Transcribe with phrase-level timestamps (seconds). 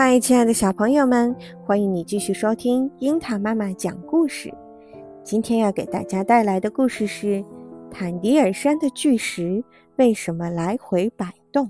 [0.00, 1.34] 嗨，亲爱的小朋友们，
[1.66, 4.48] 欢迎你继续收听樱桃妈妈讲故事。
[5.24, 7.26] 今天要给大家带来的故事是
[7.90, 9.60] 《坦迪尔山的巨石
[9.96, 11.66] 为什么来回摆动》。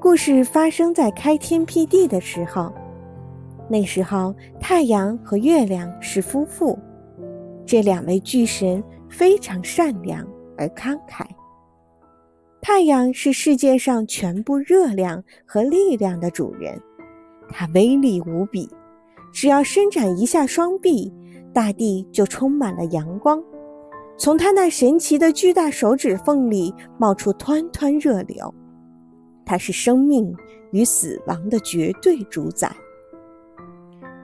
[0.00, 2.72] 故事发生在开天辟地的时候，
[3.68, 6.76] 那时候太阳和月亮是夫妇，
[7.64, 10.26] 这两位巨神非常善良
[10.58, 11.24] 而慷慨。
[12.66, 16.80] 太阳是世界上全部热量和力量的主人，
[17.50, 18.66] 它威力无比，
[19.34, 21.12] 只要伸展一下双臂，
[21.52, 23.44] 大地就充满了阳光。
[24.16, 28.52] 从它那神奇的巨大手指缝里冒出湍湍热流，
[29.44, 30.34] 它是生命
[30.72, 32.74] 与死亡的绝对主宰。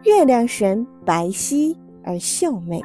[0.04, 2.82] 月亮神白皙而秀美，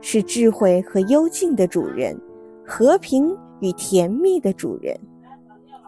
[0.00, 2.18] 是智慧和幽静的主人，
[2.66, 3.36] 和平。
[3.60, 4.98] 与甜蜜的主人，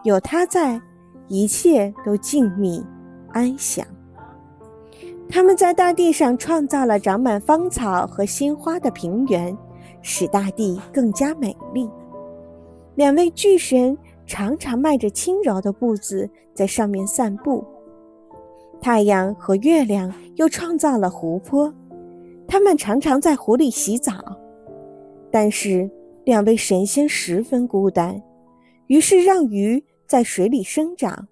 [0.03, 0.81] 有他在，
[1.27, 2.83] 一切都静谧
[3.31, 3.85] 安详。
[5.29, 9.55] 他们在大地上创造了长满芳草和鲜花的平原，
[10.01, 11.89] 使大地更加美丽。
[12.95, 13.95] 两位巨神
[14.25, 17.63] 常常迈着轻柔的步子在上面散步。
[18.81, 21.71] 太阳和月亮又创造了湖泊，
[22.47, 24.13] 他们常常在湖里洗澡，
[25.31, 25.89] 但是。
[26.29, 28.21] 两位神仙十分孤单，
[28.85, 31.27] 于是让鱼在水里生长，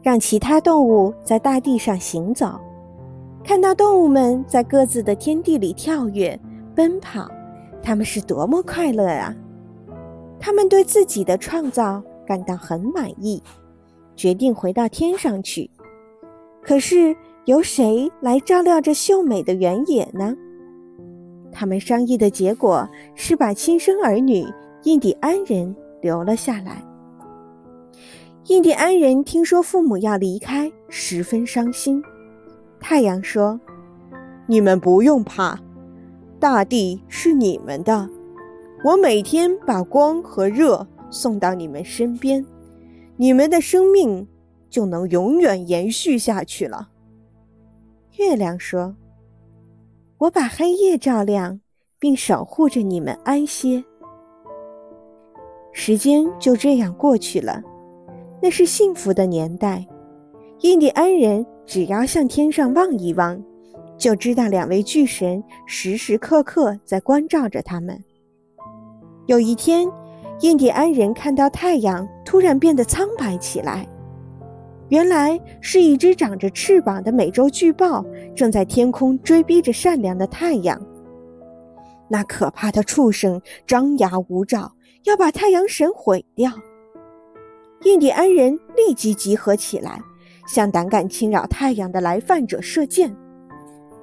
[0.00, 2.60] 让其他动物在大地上行走。
[3.42, 6.38] 看到动物们在各自的天地里跳跃、
[6.76, 7.28] 奔跑，
[7.82, 9.34] 他们是多么快乐啊！
[10.38, 13.42] 他们对自己的创造感到很满意，
[14.14, 15.68] 决定回到天上去。
[16.62, 20.36] 可是，由谁来照料这秀美的原野呢？
[21.58, 24.46] 他们商议的结果是把亲生儿女
[24.84, 26.80] 印第安人留了下来。
[28.44, 32.00] 印第安人听说父母要离开，十分伤心。
[32.78, 33.58] 太阳说
[34.46, 35.58] ：“你们不用怕，
[36.38, 38.08] 大地是你们的，
[38.84, 42.46] 我每天把光和热送到你们身边，
[43.16, 44.28] 你们的生命
[44.70, 46.90] 就能永远延续下去了。”
[48.16, 48.94] 月亮说。
[50.18, 51.60] 我把黑夜照亮，
[52.00, 53.84] 并守护着你们安歇。
[55.72, 57.62] 时间就这样过去了，
[58.42, 59.86] 那是幸福的年代。
[60.62, 63.40] 印第安人只要向天上望一望，
[63.96, 68.02] 就知道两位巨神时时刻刻在关照着他们。
[69.26, 69.86] 有一天，
[70.40, 73.86] 印第安人看到太阳突然变得苍白起来。
[74.88, 78.04] 原来是一只长着翅膀的美洲巨豹
[78.34, 80.80] 正在天空追逼着善良的太阳。
[82.08, 84.72] 那可怕的畜生张牙舞爪，
[85.04, 86.50] 要把太阳神毁掉。
[87.82, 90.00] 印第安人立即集合起来，
[90.48, 93.14] 向胆敢侵扰太阳的来犯者射箭。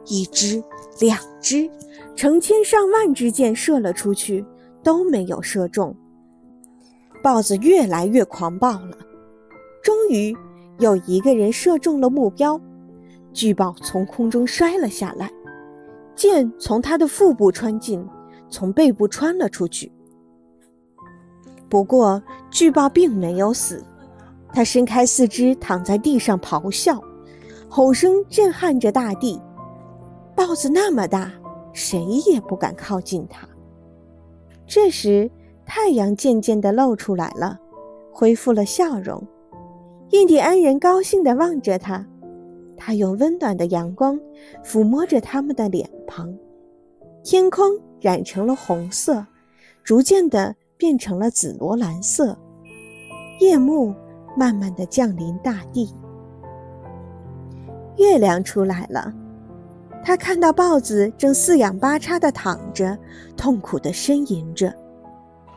[0.05, 0.63] 一只、
[1.01, 1.67] 两只，
[2.15, 4.45] 成千上万支箭射了出去，
[4.83, 5.95] 都没有射中。
[7.23, 8.95] 豹子越来越狂暴了，
[9.81, 10.37] 终于。
[10.79, 12.59] 有一个人射中了目标，
[13.31, 15.31] 巨豹从空中摔了下来，
[16.15, 18.05] 箭从他的腹部穿进，
[18.49, 19.91] 从背部穿了出去。
[21.69, 22.21] 不过，
[22.51, 23.83] 巨豹并没有死，
[24.53, 27.01] 它伸开四肢躺在地上咆哮，
[27.69, 29.41] 吼声震撼着大地。
[30.35, 31.31] 豹子那么大，
[31.71, 33.47] 谁也不敢靠近它。
[34.67, 35.29] 这时，
[35.65, 37.59] 太阳渐渐地露出来了，
[38.11, 39.25] 恢复了笑容。
[40.11, 42.05] 印第安人高兴地望着他，
[42.77, 44.19] 他用温暖的阳光
[44.63, 46.31] 抚摸着他们的脸庞。
[47.23, 47.65] 天空
[47.99, 49.25] 染成了红色，
[49.83, 52.37] 逐渐地变成了紫罗兰色。
[53.39, 53.93] 夜幕
[54.37, 55.91] 慢慢地降临大地。
[57.97, 59.11] 月亮出来了，
[60.03, 62.95] 他看到豹子正四仰八叉地躺着，
[63.35, 64.71] 痛苦地呻吟着。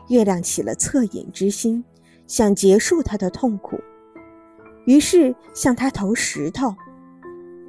[0.07, 1.85] 月亮起了恻隐之心，
[2.25, 3.79] 想结束他的痛苦。
[4.89, 6.73] 于是向他投石头，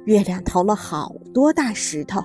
[0.05, 2.19] 月亮投了好多大石头，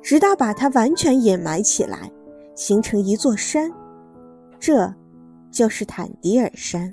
[0.00, 2.10] 直到把它完全掩埋起来，
[2.54, 3.70] 形成一座山。
[4.58, 4.90] 这，
[5.50, 6.90] 就是坦迪尔山。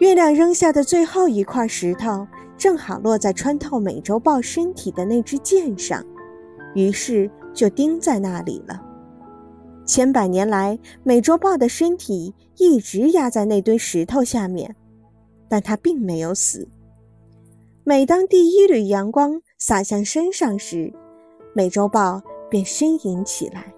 [0.00, 2.26] 月亮扔下的最后一块石头，
[2.58, 6.04] 正好落在穿透美洲豹身体的那支箭上，
[6.74, 8.82] 于是就钉在那里了。
[9.86, 14.74] 千百年来，美洲豹的身体一直压在那堆石头下面。
[15.52, 16.66] 但他并没有死。
[17.84, 20.90] 每当第一缕阳光洒向身上时，
[21.54, 23.70] 美洲豹便呻吟起来，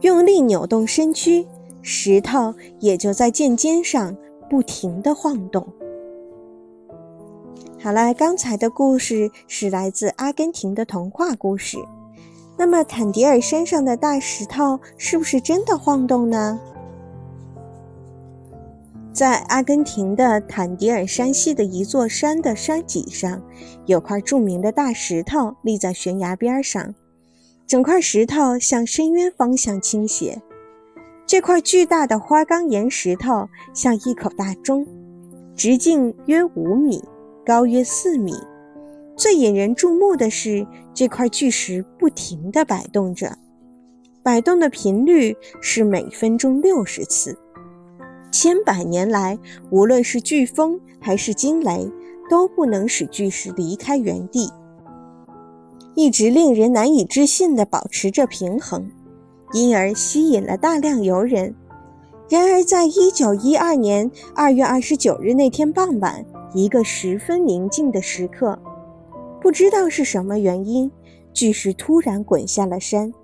[0.00, 1.46] 用力扭动身躯，
[1.80, 4.16] 石头也就在剑尖上
[4.48, 5.64] 不停地晃动。
[7.80, 11.78] 好了，刚才的故事是来自阿根廷的童话故事。
[12.58, 16.60] 那么，坦迪尔山上的大石头是不是真的晃动呢？
[19.20, 23.42] 在阿根廷的坦迪尔山系的一座山的山脊上，
[23.84, 26.94] 有块著名的大石头立在悬崖边上，
[27.66, 30.40] 整块石头向深渊方向倾斜。
[31.26, 34.86] 这块巨大的花岗岩石头像一口大钟，
[35.54, 37.04] 直径约五米。
[37.44, 38.32] 高约四米，
[39.16, 43.36] 最引人注目的是这块巨石不停地摆动着，
[44.22, 47.36] 摆动的频率是每分钟六十次。
[48.30, 49.38] 千百年来，
[49.70, 51.90] 无论是飓风还是惊雷，
[52.28, 54.50] 都不能使巨石离开原地，
[55.94, 58.90] 一直令人难以置信地保持着平衡，
[59.52, 61.54] 因而吸引了大量游人。
[62.28, 66.24] 然而，在一九一二年二月二十九日那天傍晚。
[66.52, 68.58] 一个十分宁静的时刻，
[69.40, 70.90] 不知道是什么原因，
[71.32, 73.14] 巨石突然滚下了山。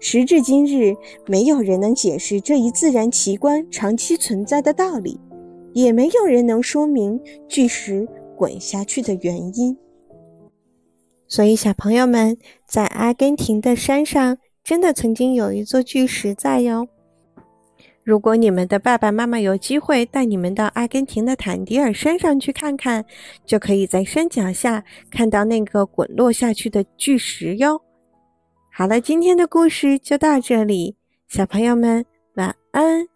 [0.00, 0.94] 时至今日，
[1.26, 5.18] 没有人能解释这一自然奇观长期存在的道理，
[5.72, 9.76] 也没有人能说明巨石滚下去的原因。
[11.26, 16.88] 所以，小朋友们，在阿根廷的山上，真的曾经有一座巨石在哟。
[18.02, 23.04] 如果你们的爸爸妈妈有机会带你们到阿根廷的坦迪尔山上去看看，
[23.44, 27.82] 就可以在山脚下看到那个滚落下去的巨石哟。
[28.78, 30.94] 好了，今天的故事就到这里，
[31.26, 33.08] 小朋友们晚安。